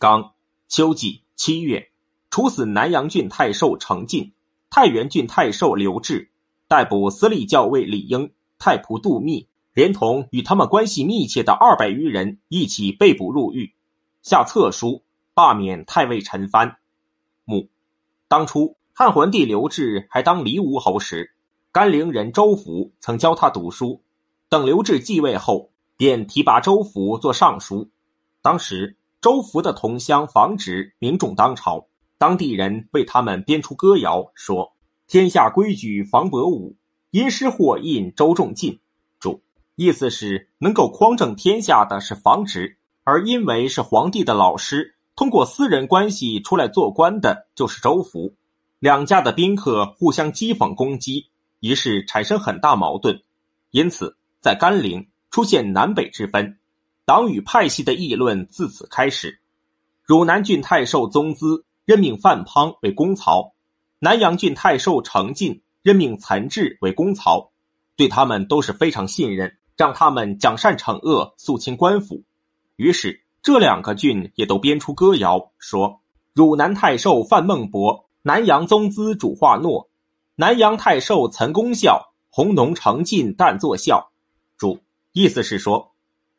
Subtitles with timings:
[0.00, 0.32] 刚
[0.66, 1.90] 秋季七月，
[2.30, 4.32] 处死南阳郡太守程进、
[4.70, 6.30] 太原郡太守刘志，
[6.68, 13.74] 逮捕司隶校尉李英、太仆杜密，连同与他们关系密切的二百余人一起被捕入狱，
[14.22, 15.02] 下册书
[15.34, 16.76] 罢免太尉陈蕃。
[17.44, 17.68] 母，
[18.26, 21.34] 当初汉桓帝刘志还当黎吴侯时，
[21.72, 24.00] 甘陵人周福曾教他读书。
[24.48, 27.90] 等刘志继位后，便提拔周福做尚书。
[28.40, 34.72] 当时周福的同乡房直名重当朝，当地人为他们编出歌谣，说
[35.06, 36.76] ：“天下规矩房伯武，
[37.10, 38.80] 因师获印周仲进。”
[39.20, 39.42] 注
[39.74, 48.34] 意思是能够匡正天下的是房直，而因为是皇帝的老师，通过私人关系出来做官的就是周福。
[48.78, 51.28] 两家的宾客互相讥讽攻击，
[51.60, 53.22] 于是产生很大矛盾，
[53.70, 54.16] 因此。
[54.42, 56.56] 在甘陵出现南北之分，
[57.10, 59.40] 党羽派系的议论自此开始。
[60.04, 63.52] 汝南郡太守宗资任命范滂为公曹，
[63.98, 67.50] 南阳郡太守程进任命岑志为公曹，
[67.96, 72.22] 对他们都是非常信任，让他们讲善惩恶，肃清官府。
[72.76, 76.00] 于是这两个郡也都编出歌谣，说：
[76.32, 79.88] 汝南太守范孟博，南阳宗资主化诺，
[80.36, 84.12] 南阳太守岑公孝，弘农程进但作孝。
[84.56, 84.78] 主
[85.10, 85.90] 意思是说，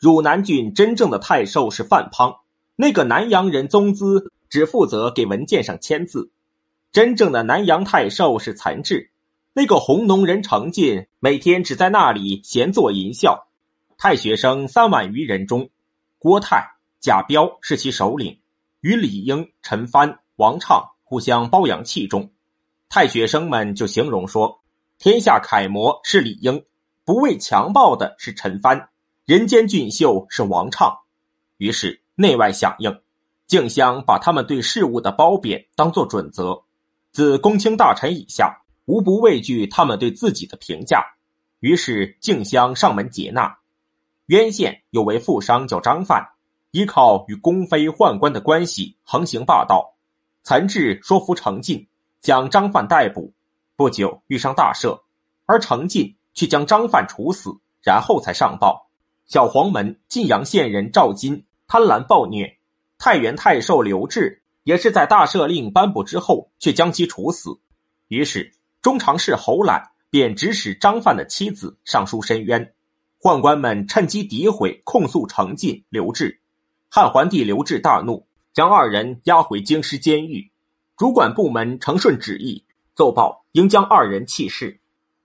[0.01, 2.39] 汝南郡真正的太守是范滂，
[2.75, 6.31] 那个南阳人宗资只负责给文件上签字；
[6.91, 9.11] 真正的南阳太守是岑志，
[9.53, 13.45] 那个红农人程进每天只在那里闲坐淫笑。
[13.95, 15.69] 太学生三万余人中，
[16.17, 18.39] 郭泰、贾彪是其首领，
[18.79, 22.31] 与李英、陈蕃、王畅互相包养器重。
[22.89, 24.61] 太学生们就形容说，
[24.97, 26.65] 天下楷模是李英。
[27.05, 28.87] 不畏强暴的是陈蕃，
[29.31, 30.93] 人间俊秀是王畅，
[31.55, 32.99] 于是内外响应，
[33.47, 36.63] 竞相把他们对事物的褒贬当作准则，
[37.13, 41.05] 自公卿大臣以下，无不畏惧他们对自己的评价，
[41.61, 43.57] 于是竞相上门接纳。
[44.25, 46.31] 渊县有位富商叫张范，
[46.71, 49.95] 依靠与宫妃宦官的关系横行霸道，
[50.43, 51.87] 岑志说服程进，
[52.19, 53.31] 将张范逮捕，
[53.77, 54.99] 不久遇上大赦，
[55.45, 56.17] 而程进。
[56.33, 57.49] 却将张范处死，
[57.81, 58.89] 然后才上报。
[59.31, 62.57] 小黄门晋阳县人赵金贪婪暴虐，
[62.97, 67.57] 太原太守刘志也是在大赦令颁布之后，却将其处死。
[68.09, 72.73] 于是中常侍侯览便指使张范的妻子上书申冤，
[73.21, 76.41] 宦官们趁机诋毁控诉程进、刘志。
[76.89, 80.51] 汉桓帝刘志大怒，将二人押回京师监狱。
[80.97, 82.65] 主管部门承顺旨意，
[82.95, 84.81] 奏报应将二人弃市。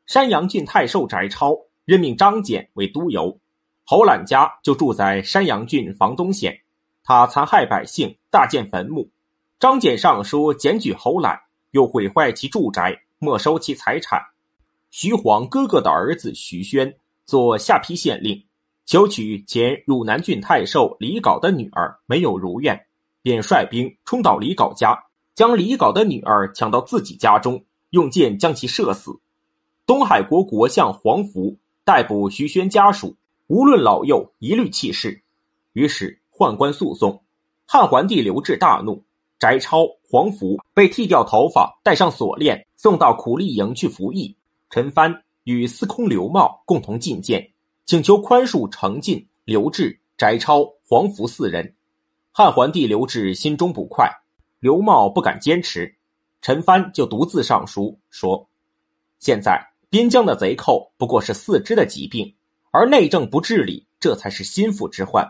[0.06, 3.40] 山阳郡太守翟超任命张俭为都邮，
[3.88, 6.60] 侯览家就住在山阳郡房东县。
[7.04, 9.08] 他残害百姓，大建坟墓。
[9.60, 11.38] 张俭上书检举侯览，
[11.70, 14.20] 又毁坏其住宅，没收其财产。
[14.90, 18.42] 徐晃哥哥的儿子徐宣做下邳县令，
[18.86, 22.86] 求娶前汝南郡太守李杲的女儿，没有如愿，
[23.22, 25.00] 便率兵冲到李杲家，
[25.32, 29.20] 将李杲的女儿抢到自己家中，用箭将其射死。
[29.86, 33.14] 东海国国相黄福逮捕徐宣家属，
[33.48, 35.22] 无论老幼，一律弃市。
[35.72, 37.22] 于是宦官诉讼，
[37.64, 39.04] 汉桓帝刘志大怒，
[39.38, 44.36] 翟超、黄福被剃掉头发，戴上锁链，送到苦力营去服役。
[44.68, 47.52] 陈蕃与司空刘茂共同进谏，
[47.84, 51.76] 请求宽恕程进、刘志、翟超、黄福四人。
[52.32, 54.10] 汉桓帝刘志心中不快，
[54.58, 55.94] 刘茂不敢坚持，
[56.42, 58.48] 陈蕃就独自上书说
[59.20, 62.34] ：“现在。”边疆的贼寇不过是四肢的疾病，
[62.78, 65.26] 而内政不治理，这才是心腹之患。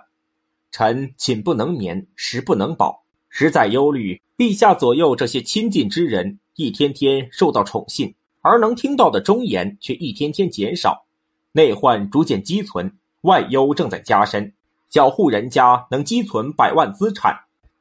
[0.72, 4.20] 臣寝不能眠，食不能饱，实在忧虑。
[4.36, 11.06] 陛下左右这些亲近之人，一天天受到宠信，而能听到的忠言却一天天减少，
[11.52, 14.52] 内患逐渐积存，外忧正在加深。
[14.90, 17.32] 小户人家能积存百万资产，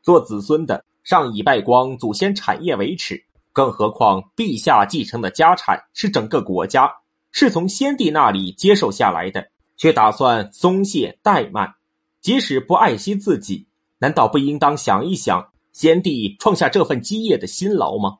[0.03, 3.19] 做子孙的尚以败光祖先产业为耻。
[3.51, 6.87] 更何况，陛下继承的家产是整个国家，
[7.31, 11.75] 是从先帝那里接受下来的，却打算松懈怠慢。
[12.21, 13.67] 即使不爱惜自己，
[13.99, 18.17] 难道不应当想一想先帝创下这份基业的辛劳吗？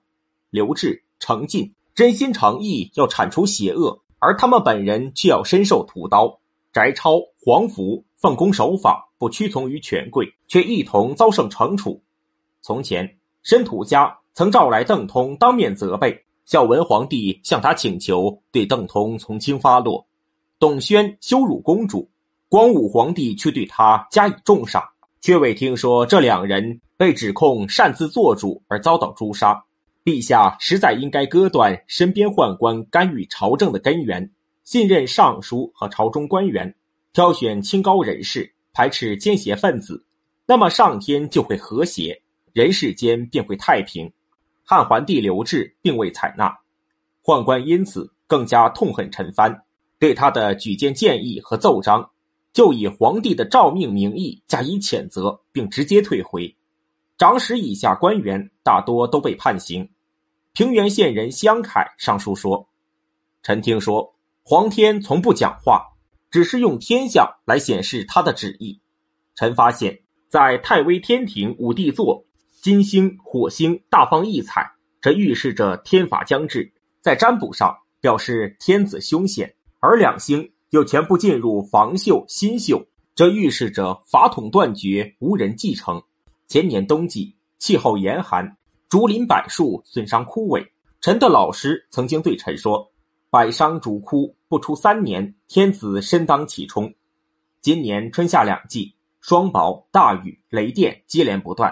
[0.50, 6.40] 刘志、程进真心诚意要铲除邪恶，而他们本人却要身受屠刀。
[6.72, 12.02] 翟超、黄福奉公守法，不屈从于权贵，却一同遭受惩处。
[12.62, 14.20] 从前，申屠家。
[14.34, 20.06] 曾召来邓通当面责备，孝文皇帝向他请求对邓通从轻发落。
[20.58, 22.10] 董宣羞辱公主，
[22.48, 24.84] 光武皇帝却对他加以重赏，
[25.20, 29.62] 却未听说这两人被指控擅自做主而遭到诛杀。
[30.06, 34.32] 陛下实在应该割断身边宦官干预朝政的根源，
[34.64, 36.74] 信任尚书和朝中官员，
[37.12, 40.06] 挑选清高人士，排斥奸邪分子，
[40.46, 42.22] 那么上天就会和谐，
[42.54, 44.10] 人世间便会太平。
[44.64, 46.56] 汉桓帝刘志并未采纳，
[47.24, 49.54] 宦官因此更加痛恨陈蕃，
[50.00, 52.10] 对他的举荐建议和奏章，
[52.54, 56.56] 就以皇帝的诏命名义加以谴责，并直接退回。
[57.18, 59.90] 长史以下官员大多都被判刑。
[60.54, 62.68] 平原县人相凯上书说
[63.44, 65.86] ：“臣听说皇天从不讲话，
[66.30, 68.80] 只是用天象来显示他的旨意。
[69.36, 70.00] 臣发现，
[70.30, 72.24] 在太微天庭五帝座。”
[72.62, 76.74] 金星、火星大放异彩，这预示着天法将至。
[77.00, 79.54] 在占卜上表示天子凶险，
[79.86, 86.02] 而两星又全部进入房宿、新宿，这预示着法统断绝，无人继承。
[86.48, 88.58] 前年冬季气候严寒，
[88.90, 90.66] 竹林柏树损伤枯萎。
[91.02, 92.92] 臣的老师曾经对臣说
[93.30, 96.92] ：“百伤竹枯，不出三年，天子身当其冲。”
[97.62, 98.92] 今年春夏两季，
[99.22, 101.72] 霜雹、大雨、雷电接连不断。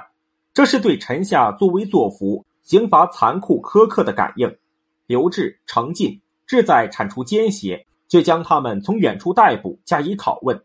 [0.53, 4.55] 这是对臣下作威作福、刑罚残酷苛刻的感应。
[5.07, 10.63] 刘志、程进志在铲除奸邪，却将他们从远处逮捕加以拷问。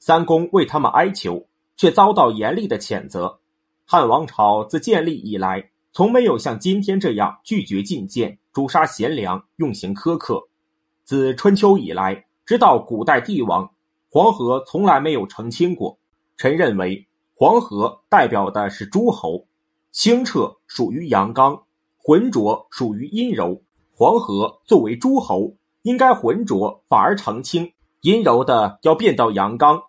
[0.00, 1.46] 三公为他们哀求，
[1.76, 3.38] 却遭到严厉的谴责。
[3.84, 10.48] 汉王朝自建立以来，从没有像今天这样拒绝进谏、诛杀贤良、用刑苛刻。
[11.04, 13.70] 自春秋以来，直到古代帝王，
[14.10, 15.96] 黄河从来没有澄清过。
[16.36, 17.06] 臣认为。
[17.36, 19.46] 黄河代表的是诸侯，
[19.92, 21.62] 清澈属于阳刚，
[21.96, 23.62] 浑浊属于阴柔。
[23.94, 25.54] 黄河作为诸侯，
[25.88, 29.80] 应该浑浊反而澄清，阴柔的要变到阳刚，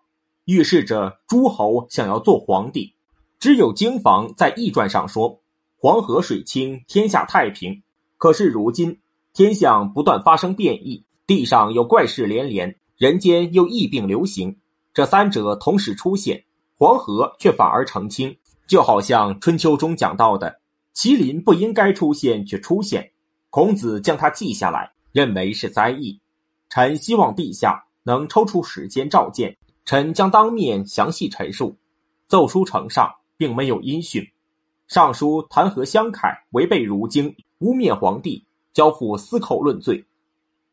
[0.46, 2.94] 预示着诸侯想要做皇帝。
[3.38, 5.42] 只有经房在易传上说
[5.76, 7.82] 黄河水清，天下太平。
[8.16, 8.98] 可是如今
[9.34, 14.56] 天象不断发生变异，地上有怪事连连，人间又疫病流行，
[14.94, 16.44] 这三者同时出现。
[16.78, 18.34] 黄河却反而澄清，
[18.66, 20.60] 就好像春秋中讲到的，
[20.96, 23.10] 麒麟不应该出现却出现，
[23.50, 26.20] 孔子将它记下来，认为是灾异。
[26.68, 31.76] 臣希望陛下能抽出时间召见，臣将当面详细陈述。
[32.28, 34.24] 奏书呈上，并没有音讯。
[34.86, 40.04] 尚书弹劾襄凯违背儒经，污蔑皇帝，交付司寇论罪。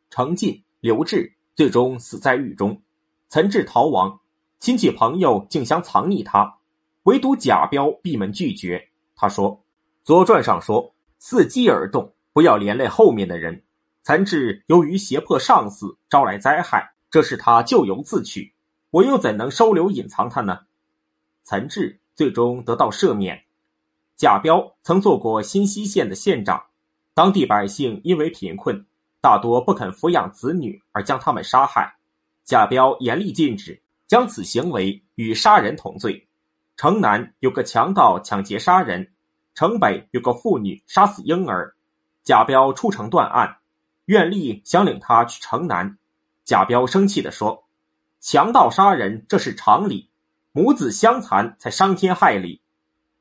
[0.10, 2.81] 程进、刘志最终死在狱中，
[3.30, 4.19] 岑志逃亡。
[4.60, 6.57] 亲戚朋友竟相藏匿他，
[7.04, 8.89] 唯独贾彪闭门拒绝。
[9.16, 9.51] 他说
[10.04, 13.63] ：“《左传》上说，伺机而动，不要连累后面的人。
[14.07, 18.54] 岑志由于胁迫上司，招来灾害，这是他咎由自取。
[18.89, 20.59] 我又怎能收留隐藏他呢？”
[21.44, 23.44] 岑志最终得到赦免。
[24.15, 26.68] 贾彪曾做过新溪县的县长，
[27.13, 28.86] 当地百姓因为贫困，
[29.19, 31.98] 大多不肯抚养子女，而将他们杀害。
[32.45, 33.81] 贾彪严厉禁止。
[34.07, 36.30] 将此行为与杀人同罪。
[36.77, 39.12] 城南有个强盗抢劫杀人，
[39.53, 41.75] 城北有个妇女杀死婴儿。
[42.24, 43.57] 贾彪出城断案，
[44.07, 45.98] 苑丽想领他去城南。
[46.44, 47.65] 贾彪生气地说
[48.19, 50.09] ：“强盗杀人这是常理，
[50.51, 52.62] 母子相残才伤天害理。”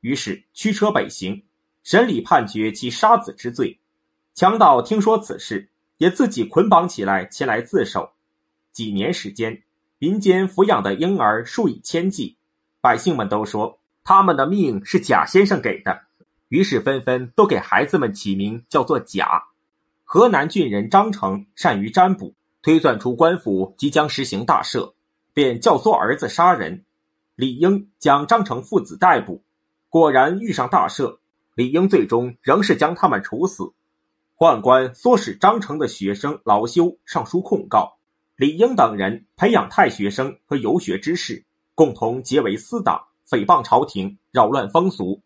[0.01, 1.43] 于是驱车北行，
[1.83, 3.79] 审理判决其杀子之罪。
[4.33, 8.13] 强盗听说此事，也自己捆绑起来前来自首。
[8.71, 9.61] 几年时间。
[9.99, 12.37] 民间抚养的婴儿数以千计，
[12.79, 16.03] 百姓们都说他们的命是贾先生给的，
[16.49, 19.45] 于是纷纷都给孩子们起名叫做贾。
[20.09, 24.93] 河南郡人张成善于占卜，推算出官府即将实行大赦，
[25.33, 26.85] 便教唆儿子杀人。
[27.35, 29.43] 李英将张成父子逮捕，
[29.89, 31.17] 果然遇上大赦。
[31.55, 33.73] 李英最终仍是将他们处死。
[34.37, 37.97] 宦官唆使张成的学生劳修上书控告。
[38.37, 41.43] 李英等人培养太学生和游学之士，
[41.75, 45.21] 共同结为私党，诽谤朝廷，扰乱风俗。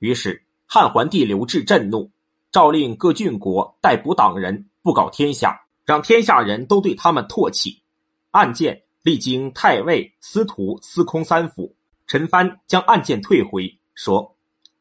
[0.00, 2.10] 于是汉桓帝刘志震怒，
[2.56, 7.82] 诏令各郡国逮捕党人，布告天下，让天下人都对他们唾弃。
[8.30, 14.34] 案件历经太尉、司徒、司空三府，陈蕃将案件退回，说：“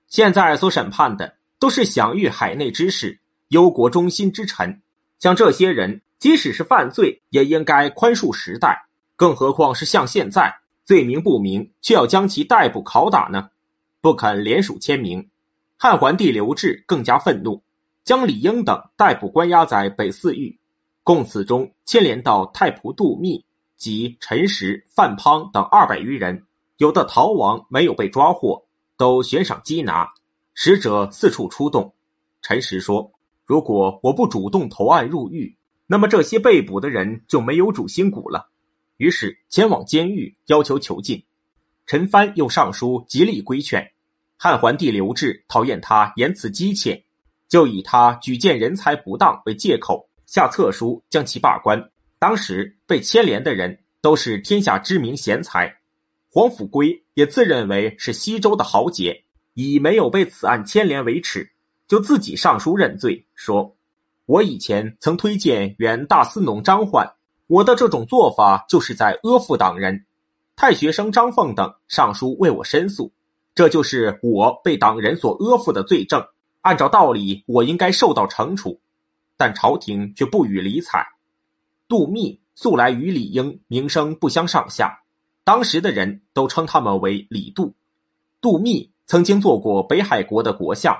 [0.08, 4.82] 现在所审判的都是享誉海内之士，忧国忠心之臣，
[5.20, 8.86] 像这些人。”即使是犯罪，也应该宽恕时代，
[9.17, 10.55] 更何况是像现在
[10.86, 13.50] 罪名不明，却要将其逮捕拷打呢？
[14.00, 15.29] 不肯联署签名。
[15.77, 17.62] 汉桓帝刘志更加愤怒，
[18.06, 20.58] 将李英等逮捕关押在北寺狱。
[21.04, 23.44] 供词中牵连到太仆杜密
[23.78, 26.44] 及陈实、范滂等二百余人，
[26.78, 30.08] 有的逃亡，没有被抓获；都悬赏缉拿，
[30.54, 31.94] 使者四处出动。
[32.42, 33.12] 陈实说
[33.46, 35.56] ：“如果我不主动投案入狱，
[35.88, 38.50] 那么这些被捕的人就没有主心骨了。”
[38.98, 41.24] 于是前往监狱要求囚禁。
[41.88, 43.92] 陈蕃又上书极力规劝。
[44.38, 47.05] 汉桓帝刘志讨厌他言辞激切，
[47.48, 51.92] 就以他举荐人才不当为借口，下册书将其罢官。
[52.18, 55.74] 当时被牵连的人都是天下知名贤才，
[56.32, 59.24] 黄甫圭也自认为是西周的豪杰，
[59.54, 61.52] 以没有被此案牵连为耻，
[61.88, 63.75] 就自己上书认罪，说
[64.25, 67.14] ：“我以前曾推荐原大司农张焕，
[67.48, 70.06] 我的这种做法就是在阿附党人。
[70.56, 73.12] 太学生张凤等上书为我申诉。”
[73.56, 76.22] 这就是我被党人所阿附的罪证，
[76.66, 78.82] 按照道理，我应该受到惩处，
[79.38, 81.06] 但朝廷却不予理睬。
[81.88, 85.04] 杜密素来与李英名声不相上下，
[85.44, 87.76] 当时的人都称他们为李杜。
[88.42, 90.98] 杜密曾经做过北海国的国相，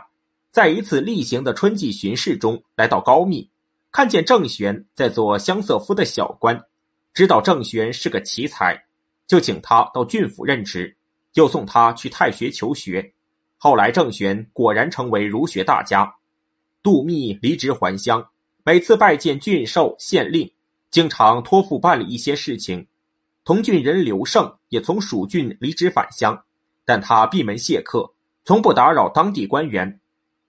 [0.52, 3.50] 在一次例行的春季巡视中，来到高密，
[3.92, 6.62] 看见郑玄在做乡色夫的小官，
[7.12, 8.86] 知道郑玄是个奇才，
[9.26, 10.96] 就请他到郡府任职。
[11.34, 13.15] 又送他去太学求学，
[13.66, 16.18] 后来郑玄果然成为儒学大家。
[16.84, 18.24] 杜密离职还乡，
[18.64, 20.52] 每次拜见郡守、县令，
[20.92, 22.86] 经常托付办理一些事情。
[23.44, 26.40] 同郡人刘胜也从蜀郡离职返乡，
[26.86, 30.00] 但他闭门谢客，从不打扰当地官员。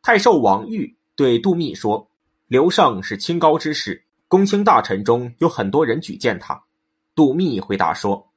[0.03, 2.11] 太守王玉对杜密说
[2.49, 6.63] ：“刘胜是清高之士，公卿大臣中有很多人举荐他。”
[7.17, 8.31] 杜密回答说。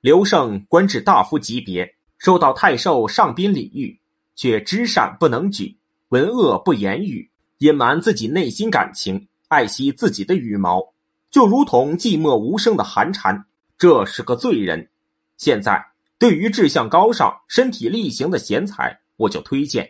[0.00, 3.99] 刘胜官至大夫级别，受到太守上宾礼遇，
[4.40, 5.76] 却知善不能举，
[6.08, 10.94] 闻恶不言语，隐瞒自己内心感情，爱惜自己的羽毛，
[11.30, 13.44] 就如同寂寞无声的寒蝉。
[13.76, 14.88] 这是个罪人。
[15.36, 15.84] 现在
[16.18, 19.84] 对于志向高尚、身体力行的贤才，我就推荐；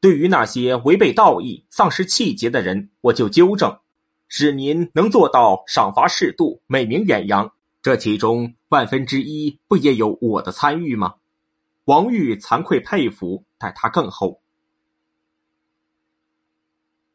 [0.00, 3.74] 对于那些违背道义、丧失气节的人，我就纠正，
[4.28, 7.50] 使您能做到赏罚适度、美名远扬。
[7.80, 11.14] 这其中万分之一不也有我的参与吗？
[11.86, 14.42] 王玉惭愧佩服，待他更厚。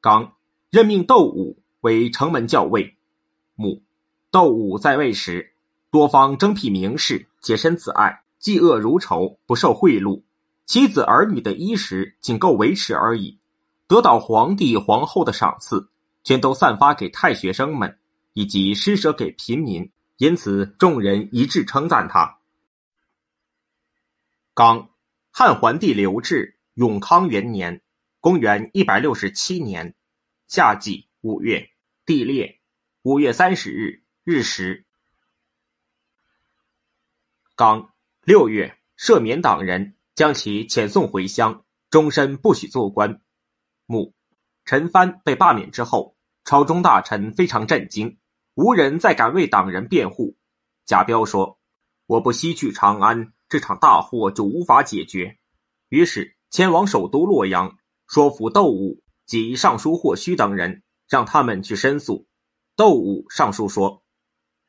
[0.01, 0.33] 刚
[0.71, 2.95] 任命窦武为城门校尉。
[3.53, 3.83] 母
[4.31, 5.53] 窦武在位时，
[5.91, 10.23] 多方征辟名士，洁身自爱，嫉恶如仇，不受贿赂，
[10.65, 13.37] 妻子儿女的衣食仅够维持而已。
[13.87, 15.89] 得到皇帝皇后的赏赐，
[16.23, 17.99] 全都散发给太学生们，
[18.33, 19.91] 以及施舍给贫民。
[20.17, 22.39] 因此，众人一致称赞他。
[24.53, 24.88] 刚，
[25.41, 27.81] 汉桓帝刘志永康元年
[28.19, 29.95] （公元一百六十七年）
[30.49, 31.65] 夏季五月，
[32.05, 32.59] 地裂，
[33.03, 34.85] 五月三十日日食。
[37.55, 37.93] 刚
[38.25, 43.21] 六月，赦免党人，将其遣送回乡，终身不许做官。
[43.85, 44.13] 母
[44.65, 48.19] 陈蕃被罢免之后，朝中大臣非常震惊。
[48.55, 50.35] 无人再敢为党人辩护。
[50.85, 51.61] 贾彪说
[52.07, 55.37] ：“我不西去长安，这场大祸就无法解决。”
[55.89, 57.77] 于是前往首都洛阳，
[58.07, 62.27] 说服窦武及尚书霍须等人，让他们去申诉。
[62.75, 64.03] 窦武上书说：“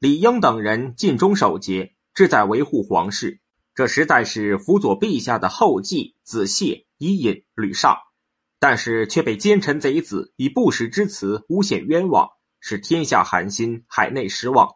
[0.00, 3.40] 李英等人尽忠守节，志在维护皇室，
[3.74, 7.98] 这实在是辅佐陛下的后继子谢、伊尹、吕尚，
[8.58, 12.30] 但是却被奸臣贼子以不实之词诬陷冤枉。”
[12.62, 14.74] 使天下寒心，海内失望，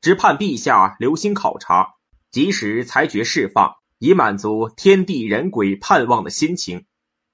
[0.00, 1.95] 只盼陛下留心考察，
[2.36, 6.84] 及时裁决释放，以满足天地人鬼盼望的心情。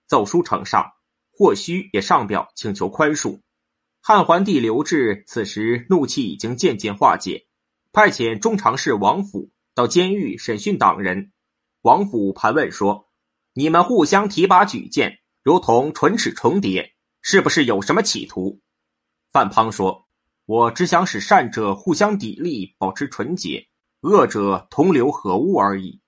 [0.07, 0.93] 奏书呈上，
[1.33, 3.41] 或须也上表请求宽恕。
[4.01, 7.49] 汉桓帝刘志此时怒气已经渐渐化解，
[7.91, 11.33] 派遣中常侍王府到监狱审讯党人。
[11.81, 13.09] 王府盘问说
[13.55, 18.61] ：“你们互相提拔举荐，如同唇齿重叠，是不是有什么企图？”
[19.33, 20.07] 范滂说
[20.47, 23.67] ：“我只想使善者互相砥砺，保持纯洁；
[24.03, 26.03] 恶者同流合污而已。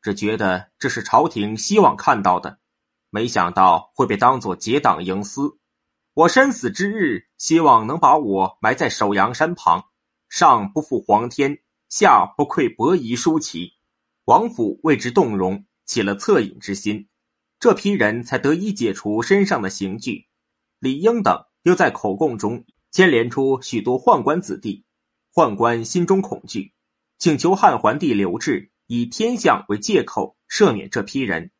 [0.00, 2.60] 只觉得这是朝廷希望看到的，
[3.10, 5.58] 没想到会被当作结党营私。
[6.14, 9.86] 我身死之日，希望能把我埋在首阳山旁，
[10.28, 13.72] 上不负皇天，下不愧伯夷叔齐。
[14.24, 17.08] 王府为之动容，起了恻隐之心，
[17.58, 20.28] 这批人才得以解除身上的刑具。
[20.78, 24.86] 李英等。”又在口供中牵连出许多宦官子弟，
[25.34, 26.72] 宦官心中恐惧，
[27.18, 31.50] 请求汉桓帝刘志以天象为借口赦免这批人，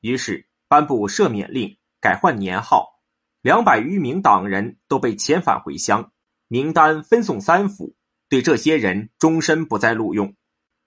[0.00, 3.00] 于是颁布赦免令，改换年号，
[3.42, 6.12] 两百余名党人都被遣返回乡，
[6.46, 7.96] 名单分送三府，
[8.28, 10.36] 对这些人终身不再录用。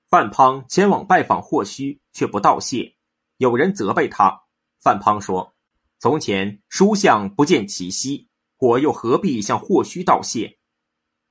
[0.09, 2.95] 范滂前往拜访霍须，却不道谢。
[3.37, 4.43] 有人责备他。
[4.79, 5.55] 范滂说
[5.99, 10.59] ：“从前书相不见其息，我又何必向霍须道谢？”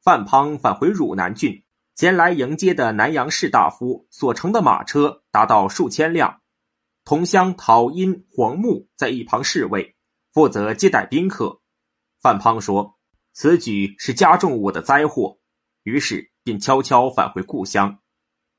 [0.03, 6.41] 范滂返回汝南郡，前来迎接的南阳士大夫所乘的马车达到数千辆，
[7.05, 9.95] 同乡陶殷、黄木在一旁侍卫，
[10.33, 11.61] 负责接待宾客。
[12.21, 12.97] 范滂说
[13.35, 15.39] ：“此举是加重我的灾祸。”
[15.85, 17.99] 于是便悄悄返回故乡。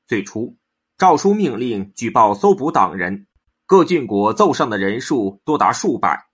[0.06, 0.56] 最初，
[0.96, 3.26] 诏书命令举报搜捕党人，
[3.66, 6.26] 各郡国奏上的人数多达数百，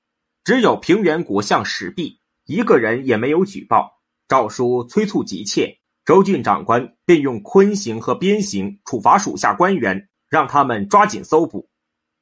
[0.44, 4.02] 只有平原国相史弼一个人也没有举报。
[4.28, 5.79] 诏书催促急切，
[6.10, 11.70] 州郡长官便用坤刑和鞭刑处罚属下官员，让他们抓紧搜捕。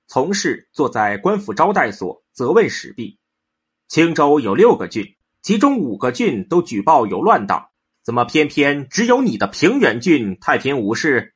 [0.06, 3.18] 从事坐在官府招待所，责问史弼：
[3.88, 7.70] 青州有六个郡，其中五个郡都举报有乱党，
[8.04, 11.32] 怎么偏偏只有你的平原郡太平无事？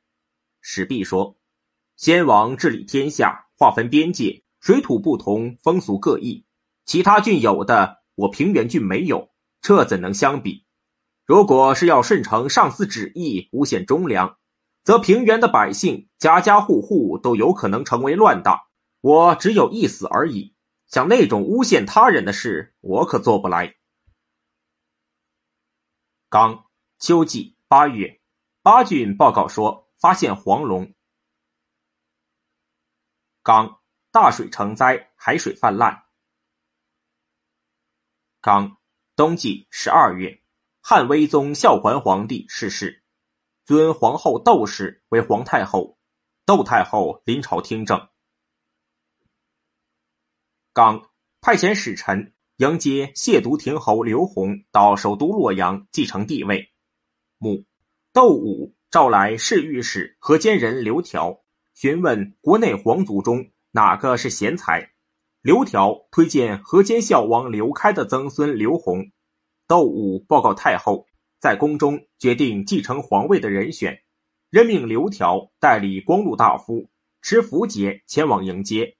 [0.61, 1.35] 史弼说
[1.97, 6.45] ：“先王治理天下，划分边界，水土不同，风俗各异。
[6.85, 10.62] 其他郡有的，我平原郡没有，这怎能相比？
[11.25, 14.37] 如果是要顺承上司旨意，诬陷忠良，
[14.83, 18.59] 则平原的百姓家家户户都有可能成为乱党。
[19.01, 20.55] 我只有一死而已。
[20.87, 23.75] 像那种诬陷他人的事，我可做不来。”
[26.29, 26.65] 刚
[26.99, 28.21] 秋季八月，
[28.61, 29.83] 八郡报告说。
[30.03, 30.93] 发现黄龙。
[33.41, 33.79] 刚
[34.11, 36.03] 大水成灾，海水泛滥。
[38.41, 38.75] 刚
[39.15, 40.42] 冬季十二月，
[40.85, 43.03] 汉威宗孝桓皇帝逝世，
[43.63, 45.97] 尊皇后窦氏为皇太后，
[46.45, 48.09] 窦太后临朝听政。
[50.73, 51.09] 刚
[51.39, 56.73] 派遣使臣迎接谢渎亭侯刘弘到首都洛阳继承帝位。
[57.37, 57.65] 母
[58.11, 58.75] 窦武。
[58.91, 61.41] 召来侍御史河间人刘条，
[61.73, 64.91] 询问国内皇族中哪个是贤才。
[65.41, 69.11] 刘条推荐河间孝王刘开的曾孙刘弘。
[69.73, 71.07] 窦武报告太后，
[71.39, 74.03] 在宫中决定继承皇位的人选，
[74.51, 76.91] 任命刘条代理光禄大夫，
[77.23, 78.95] 持符节前往迎接。